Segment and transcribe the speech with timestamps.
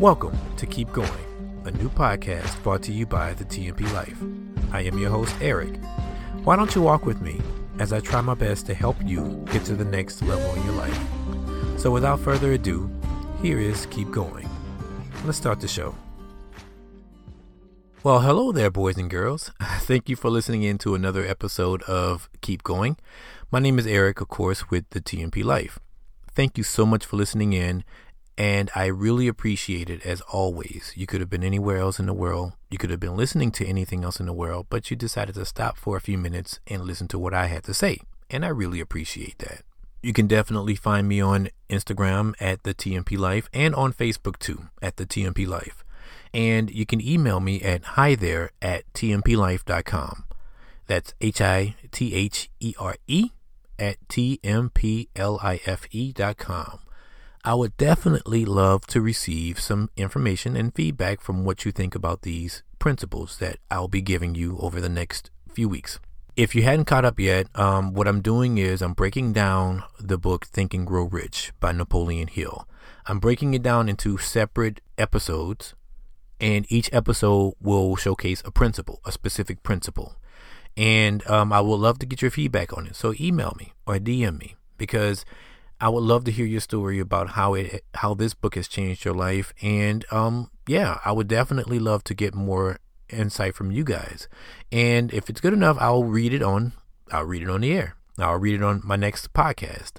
[0.00, 4.16] Welcome to Keep Going, a new podcast brought to you by the TMP Life.
[4.72, 5.76] I am your host, Eric.
[6.42, 7.38] Why don't you walk with me
[7.78, 10.72] as I try my best to help you get to the next level in your
[10.72, 10.98] life?
[11.76, 12.90] So, without further ado,
[13.42, 14.48] here is Keep Going.
[15.26, 15.94] Let's start the show.
[18.02, 19.52] Well, hello there, boys and girls.
[19.80, 22.96] Thank you for listening in to another episode of Keep Going.
[23.50, 25.78] My name is Eric, of course, with the TMP Life.
[26.32, 27.84] Thank you so much for listening in,
[28.36, 30.92] and I really appreciate it as always.
[30.96, 33.66] You could have been anywhere else in the world, you could have been listening to
[33.66, 36.84] anything else in the world, but you decided to stop for a few minutes and
[36.84, 37.98] listen to what I had to say,
[38.30, 39.62] and I really appreciate that.
[40.02, 44.68] You can definitely find me on Instagram at the TMP Life and on Facebook too
[44.80, 45.84] at the TMP Life.
[46.32, 50.24] And you can email me at hi there at tmplife.com.
[50.86, 53.30] That's H I T H E R E
[53.78, 54.78] at tmplife.com.
[57.42, 62.20] I would definitely love to receive some information and feedback from what you think about
[62.20, 65.98] these principles that I'll be giving you over the next few weeks.
[66.36, 70.18] If you hadn't caught up yet, um, what I'm doing is I'm breaking down the
[70.18, 72.68] book Think and Grow Rich by Napoleon Hill.
[73.06, 75.74] I'm breaking it down into separate episodes
[76.40, 80.14] and each episode will showcase a principle, a specific principle.
[80.76, 82.96] And um, I would love to get your feedback on it.
[82.96, 85.24] So email me or DM me because
[85.80, 89.04] I would love to hear your story about how it how this book has changed
[89.04, 89.52] your life.
[89.62, 92.78] And um, yeah, I would definitely love to get more
[93.08, 94.28] insight from you guys.
[94.70, 96.72] And if it's good enough, I'll read it on
[97.10, 97.96] I'll read it on the air.
[98.18, 99.94] I'll read it on my next podcast.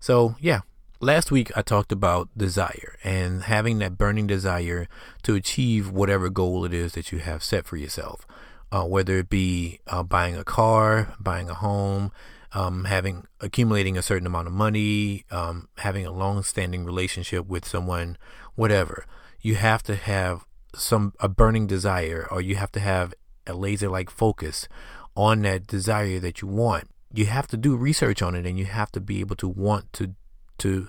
[0.00, 0.60] So yeah,
[1.00, 4.88] Last week, I talked about desire and having that burning desire
[5.22, 8.26] to achieve whatever goal it is that you have set for yourself,
[8.72, 12.10] uh, whether it be uh, buying a car, buying a home,
[12.52, 18.16] um, having accumulating a certain amount of money, um, having a long-standing relationship with someone,
[18.54, 19.06] whatever.
[19.40, 23.14] You have to have some a burning desire, or you have to have
[23.46, 24.68] a laser-like focus
[25.14, 26.88] on that desire that you want.
[27.12, 29.92] You have to do research on it, and you have to be able to want
[29.94, 30.14] to
[30.58, 30.88] to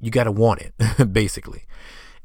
[0.00, 1.64] you got to want it basically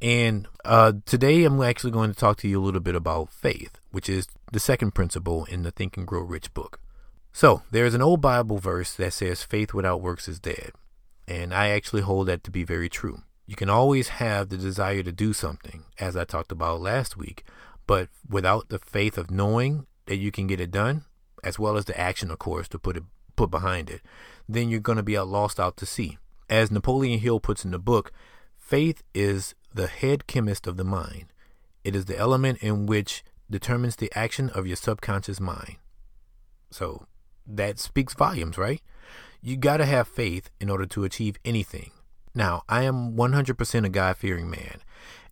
[0.02, 3.80] and uh, today i'm actually going to talk to you a little bit about faith
[3.92, 6.80] which is the second principle in the think and grow rich book
[7.36, 10.72] so there's an old bible verse that says faith without works is dead
[11.28, 15.04] and i actually hold that to be very true you can always have the desire
[15.04, 17.44] to do something as i talked about last week
[17.86, 21.04] but without the faith of knowing that you can get it done
[21.44, 23.04] as well as the action of course to put it
[23.36, 24.02] put behind it
[24.48, 26.18] then you're going to be lost out to sea
[26.50, 28.12] as Napoleon Hill puts in the book,
[28.58, 31.26] faith is the head chemist of the mind.
[31.84, 35.78] It is the element in which determines the action of your subconscious mind.
[36.72, 37.06] So
[37.48, 38.82] that speaks volumes, right?
[39.42, 41.92] You got to have faith in order to achieve anything.
[42.34, 44.82] Now, I am 100% a God fearing man,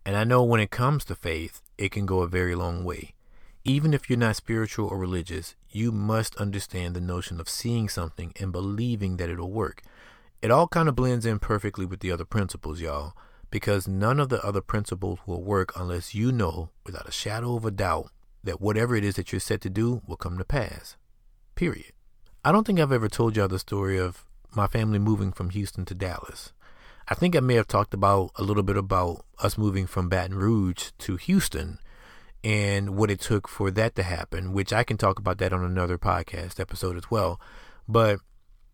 [0.06, 3.14] and I know when it comes to faith, it can go a very long way.
[3.64, 8.32] Even if you're not spiritual or religious, you must understand the notion of seeing something
[8.38, 9.82] and believing that it'll work.
[10.42, 13.14] It all kind of blends in perfectly with the other principles, y'all,
[13.50, 17.64] because none of the other principles will work unless you know without a shadow of
[17.64, 18.10] a doubt
[18.42, 20.96] that whatever it is that you're set to do will come to pass.
[21.54, 21.92] Period.
[22.46, 25.86] I don't think I've ever told y'all the story of my family moving from Houston
[25.86, 26.52] to Dallas.
[27.08, 30.36] I think I may have talked about a little bit about us moving from Baton
[30.36, 31.78] Rouge to Houston
[32.42, 35.64] and what it took for that to happen, which I can talk about that on
[35.64, 37.40] another podcast episode as well.
[37.88, 38.20] But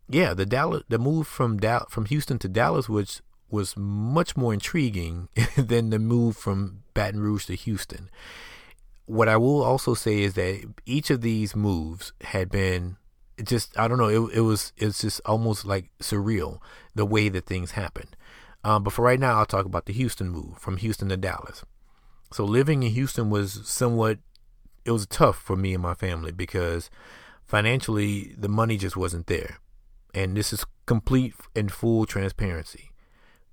[0.09, 1.61] yeah, the Dallas, the move from
[1.91, 3.21] from Houston to Dallas, which
[3.51, 8.11] was much more intriguing than the move from Baton Rouge to Houston.
[9.07, 12.97] What I will also say is that each of these moves had been
[13.45, 16.59] just I don't know it, it was it's just almost like surreal
[16.95, 18.17] the way that things happened.
[18.63, 21.65] Um, but for right now, I'll talk about the Houston move from Houston to Dallas.
[22.33, 24.19] So living in Houston was somewhat
[24.85, 26.91] it was tough for me and my family because
[27.45, 29.59] financially the money just wasn't there
[30.15, 32.91] and this is complete and full transparency.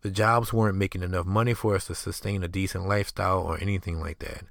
[0.02, 4.00] The jobs weren't making enough money for us to sustain a decent lifestyle or anything
[4.00, 4.44] like that.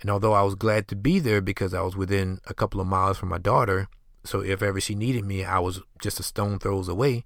[0.00, 2.86] And although I was glad to be there because I was within a couple of
[2.86, 3.88] miles from my daughter,
[4.24, 7.24] so if ever she needed me, I was just a stone throws away,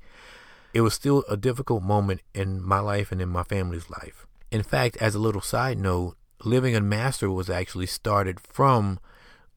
[0.72, 4.26] it was still a difficult moment in my life and in my family's life.
[4.50, 8.98] In fact, as a little side note, living in Master was actually started from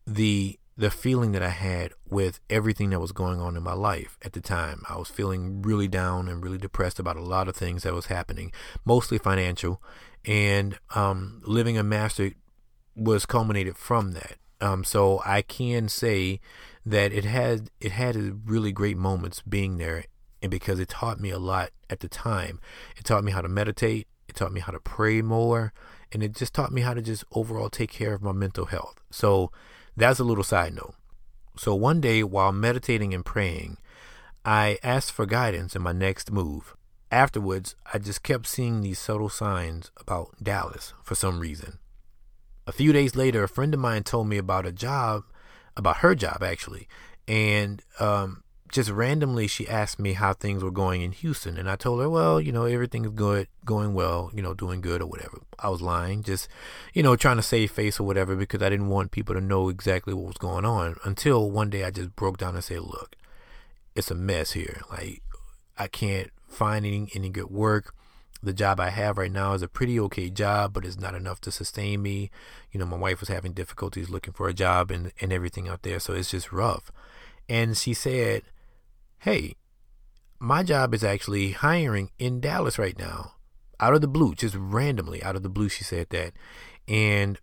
[0.06, 4.18] the the feeling that I had with everything that was going on in my life
[4.24, 4.84] at the time.
[4.88, 8.06] I was feeling really down and really depressed about a lot of things that was
[8.06, 8.54] happening,
[8.86, 9.84] mostly financial,
[10.26, 12.32] and um, living a master
[12.96, 14.38] was culminated from that.
[14.62, 16.40] Um, so I can say
[16.86, 20.06] that it had it had really great moments being there,
[20.42, 22.60] and because it taught me a lot at the time.
[22.98, 24.08] It taught me how to meditate.
[24.28, 25.74] It taught me how to pray more.
[26.12, 29.02] And it just taught me how to just overall take care of my mental health.
[29.12, 29.52] So
[29.96, 30.96] that's a little side note.
[31.58, 33.78] So one day while meditating and praying,
[34.46, 36.76] I asked for guidance in my next move.
[37.12, 41.80] Afterwards, I just kept seeing these subtle signs about Dallas for some reason.
[42.66, 45.24] A few days later, a friend of mine told me about a job,
[45.78, 46.88] about her job actually,
[47.28, 51.76] and um, just randomly she asked me how things were going in Houston, and I
[51.76, 55.42] told her, well, you know, everything's good, going well, you know, doing good or whatever.
[55.58, 56.48] I was lying, just
[56.94, 59.70] you know, trying to save face or whatever because I didn't want people to know
[59.70, 60.96] exactly what was going on.
[61.04, 63.16] Until one day I just broke down and said, look,
[63.96, 64.82] it's a mess here.
[64.90, 65.24] Like
[65.78, 67.94] I can't finding any good work.
[68.42, 71.42] The job I have right now is a pretty okay job, but it's not enough
[71.42, 72.32] to sustain me.
[72.72, 75.82] You know, my wife was having difficulties looking for a job and, and everything out
[75.84, 76.92] there, so it's just rough.
[77.50, 78.44] And she said,
[79.20, 79.56] Hey,
[80.40, 83.34] my job is actually hiring in Dallas right now.
[83.80, 86.34] Out of the blue, just randomly out of the blue, she said that.
[86.88, 87.40] And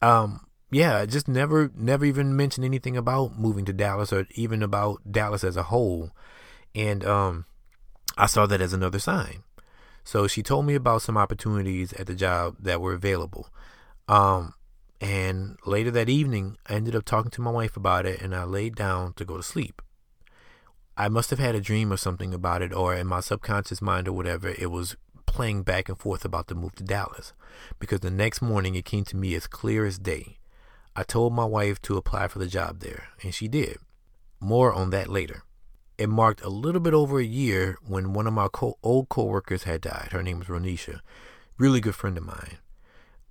[0.00, 5.00] um yeah, just never never even mentioned anything about moving to Dallas or even about
[5.10, 6.10] Dallas as a whole.
[6.74, 7.46] And um
[8.16, 9.42] I saw that as another sign.
[10.04, 13.48] So she told me about some opportunities at the job that were available.
[14.08, 14.54] Um,
[15.00, 18.44] and later that evening, I ended up talking to my wife about it and I
[18.44, 19.82] laid down to go to sleep.
[20.96, 24.06] I must have had a dream or something about it, or in my subconscious mind
[24.06, 27.32] or whatever, it was playing back and forth about the move to Dallas.
[27.78, 30.38] Because the next morning, it came to me as clear as day.
[30.94, 33.78] I told my wife to apply for the job there, and she did.
[34.38, 35.44] More on that later.
[36.02, 39.62] It marked a little bit over a year when one of my co- old coworkers
[39.62, 40.08] had died.
[40.10, 40.98] Her name was Ronisha,
[41.58, 42.58] really good friend of mine.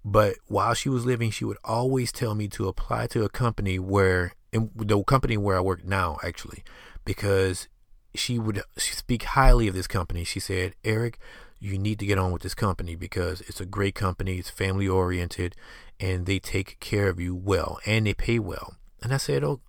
[0.06, 3.77] But while she was living, she would always tell me to apply to a company
[3.77, 6.63] where, in the company where I work now, actually,
[7.03, 7.68] because
[8.15, 10.23] she would speak highly of this company.
[10.23, 11.19] She said, Eric,
[11.59, 14.88] you need to get on with this company because it's a great company, it's family
[14.88, 15.57] oriented,
[16.00, 18.75] and they take care of you well and they pay well.
[19.03, 19.59] And I said, Oh,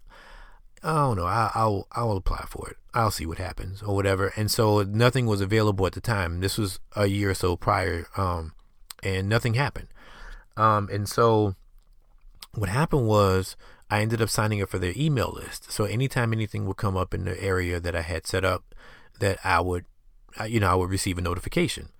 [0.83, 1.27] I don't know.
[1.27, 2.77] I, will I'll apply for it.
[2.93, 4.33] I'll see what happens or whatever.
[4.37, 6.41] And so nothing was available at the time.
[6.41, 8.53] This was a year or so prior, um,
[9.03, 9.89] and nothing happened.
[10.57, 11.55] Um, and so
[12.55, 13.57] what happened was
[13.91, 15.71] I ended up signing up for their email list.
[15.71, 18.75] So anytime anything would come up in the area that I had set up,
[19.21, 19.85] that I would,
[20.47, 21.91] you know, I would receive a notification.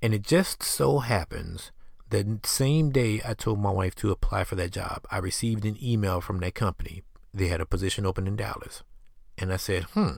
[0.00, 1.72] And it just so happens
[2.10, 5.76] that same day I told my wife to apply for that job, I received an
[5.82, 7.02] email from that company
[7.34, 8.82] they had a position open in Dallas.
[9.38, 10.12] And I said, hmm,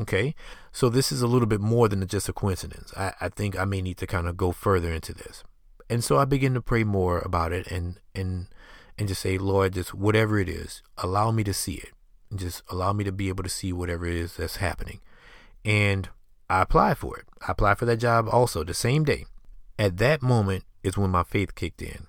[0.00, 0.34] okay.
[0.72, 2.92] So this is a little bit more than just a coincidence.
[2.96, 5.44] I, I think I may need to kind of go further into this.
[5.90, 8.48] And so I began to pray more about it and, and,
[8.98, 11.92] and just say, Lord, just whatever it is, allow me to see it.
[12.30, 15.00] And just allow me to be able to see whatever it is that's happening.
[15.64, 16.08] And
[16.50, 17.24] I applied for it.
[17.46, 19.24] I applied for that job also the same day.
[19.78, 22.06] At that moment is when my faith kicked in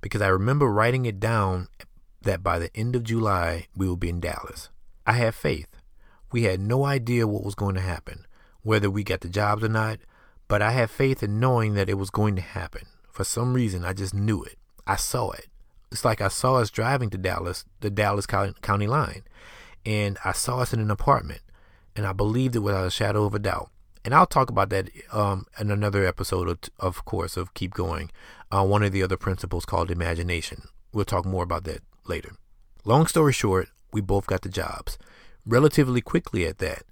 [0.00, 1.68] because I remember writing it down
[2.24, 4.68] that by the end of July, we will be in Dallas.
[5.06, 5.68] I have faith.
[6.32, 8.26] We had no idea what was going to happen,
[8.62, 10.00] whether we got the jobs or not,
[10.48, 12.86] but I have faith in knowing that it was going to happen.
[13.10, 14.58] For some reason, I just knew it.
[14.86, 15.46] I saw it.
[15.92, 19.22] It's like I saw us driving to Dallas, the Dallas County line,
[19.86, 21.40] and I saw us in an apartment,
[21.94, 23.70] and I believed it without a shadow of a doubt.
[24.04, 28.10] And I'll talk about that um, in another episode, of, of course, of Keep Going.
[28.50, 30.64] Uh, one of the other principles called imagination.
[30.92, 32.32] We'll talk more about that later.
[32.84, 34.98] Long story short, we both got the jobs,
[35.46, 36.84] relatively quickly at that.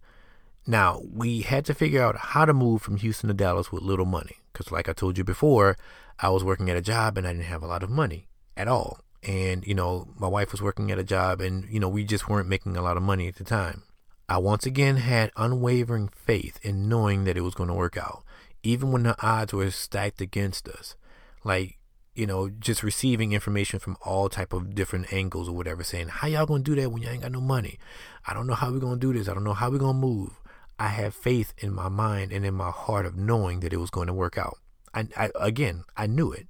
[0.67, 4.07] Now, we had to figure out how to move from Houston to Dallas with little
[4.07, 4.37] money.
[4.53, 5.77] Because, like I told you before,
[6.19, 8.69] I was working at a job and I didn't have a lot of money at
[8.69, 9.01] all.
[9.23, 12.29] And, you know, my wife was working at a job and, you know, we just
[12.29, 13.83] weren't making a lot of money at the time.
[14.29, 18.23] I once again had unwavering faith in knowing that it was going to work out,
[18.63, 20.97] even when the odds were stacked against us.
[21.45, 21.79] Like,
[22.15, 26.29] you know, just receiving information from all type of different angles or whatever, saying, how
[26.29, 27.79] y'all gonna do that when y'all ain't got no money?
[28.27, 29.29] I don't know how we're gonna do this.
[29.29, 30.39] I don't know how we're gonna move.
[30.79, 33.91] I have faith in my mind and in my heart of knowing that it was
[33.91, 34.59] going to work out.
[34.93, 36.49] I, I again, I knew it.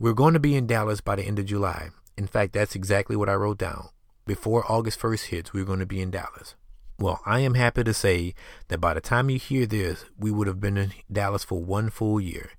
[0.00, 1.90] We're going to be in Dallas by the end of July.
[2.16, 3.90] In fact, that's exactly what I wrote down.
[4.26, 6.54] Before August 1st hits, we're going to be in Dallas.
[6.98, 8.34] Well, I am happy to say
[8.68, 11.88] that by the time you hear this, we would have been in Dallas for one
[11.88, 12.50] full year.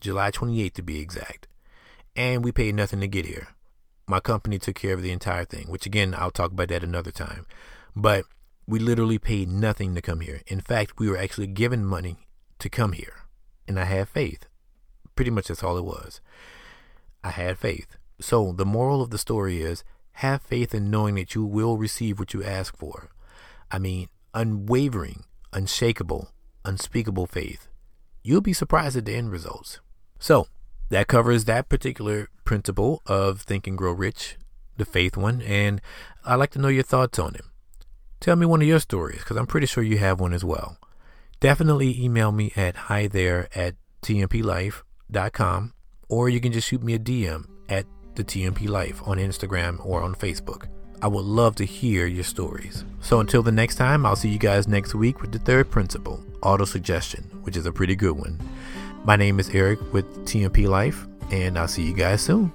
[0.00, 1.46] July 28th to be exact.
[2.16, 3.48] And we paid nothing to get here.
[4.06, 7.10] My company took care of the entire thing, which again, I'll talk about that another
[7.10, 7.46] time.
[7.94, 8.24] But
[8.66, 10.40] we literally paid nothing to come here.
[10.46, 12.16] In fact, we were actually given money
[12.58, 13.24] to come here.
[13.66, 14.46] And I had faith.
[15.14, 16.20] Pretty much that's all it was.
[17.22, 17.96] I had faith.
[18.20, 22.18] So the moral of the story is have faith in knowing that you will receive
[22.18, 23.10] what you ask for.
[23.70, 26.30] I mean, unwavering, unshakable,
[26.64, 27.68] unspeakable faith
[28.28, 29.80] you'll be surprised at the end results.
[30.18, 30.46] So,
[30.90, 34.36] that covers that particular principle of Think and Grow Rich,
[34.76, 35.80] the faith one, and
[36.24, 37.42] I'd like to know your thoughts on it.
[38.20, 40.78] Tell me one of your stories, because I'm pretty sure you have one as well.
[41.40, 45.72] Definitely email me at hi there at tmplife.com,
[46.08, 50.02] or you can just shoot me a DM at the TMP Life on Instagram or
[50.02, 50.68] on Facebook.
[51.00, 52.84] I would love to hear your stories.
[53.00, 56.24] So until the next time, I'll see you guys next week with the third principle,
[56.42, 58.40] auto suggestion, which is a pretty good one.
[59.08, 62.52] My name is Eric with TMP Life, and I'll see you guys soon.